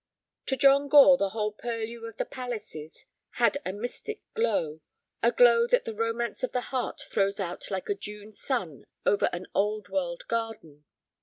To 0.47 0.57
John 0.57 0.87
Gore 0.87 1.15
the 1.17 1.29
whole 1.29 1.51
purlieu 1.51 2.07
of 2.07 2.17
the 2.17 2.25
palaces 2.25 3.05
had 3.33 3.59
a 3.63 3.71
mystic 3.71 4.23
glow—a 4.33 5.31
glow 5.33 5.67
that 5.67 5.83
the 5.83 5.93
romance 5.93 6.41
of 6.41 6.53
the 6.53 6.61
heart 6.73 7.01
throws 7.11 7.39
out 7.39 7.69
like 7.69 7.87
a 7.87 7.93
June 7.93 8.31
sun 8.31 8.85
over 9.05 9.29
an 9.31 9.45
Old 9.53 9.89
World 9.89 10.23
garden. 10.27 10.85